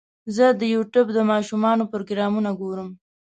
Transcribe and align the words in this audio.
زه 0.35 0.45
د 0.59 0.61
یوټیوب 0.73 1.07
د 1.13 1.19
ماشومانو 1.31 1.83
پروګرامونه 1.91 2.49
ګورم. 2.59 2.89